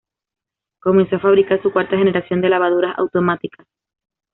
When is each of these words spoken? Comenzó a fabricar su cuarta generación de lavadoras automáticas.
Comenzó 0.79 1.17
a 1.17 1.19
fabricar 1.19 1.61
su 1.61 1.71
cuarta 1.71 1.95
generación 1.95 2.41
de 2.41 2.49
lavadoras 2.49 2.97
automáticas. 2.97 3.67